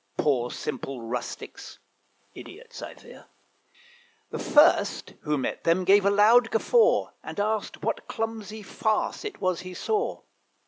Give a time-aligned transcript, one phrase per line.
[0.17, 1.77] Poor simple rustics
[2.33, 3.25] (idiots, I fear),
[4.31, 9.39] The first who met them gave a loud guffaw, And asked what clumsy farce it
[9.41, 10.21] was he saw.